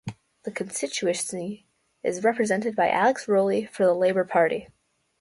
The 0.45 0.51
constituency 0.51 1.67
is 2.01 2.23
represented 2.23 2.75
by 2.75 2.89
Alex 2.89 3.27
Rowley 3.27 3.65
for 3.65 3.85
the 3.85 3.93
Labour 3.93 4.23
Party. 4.25 4.67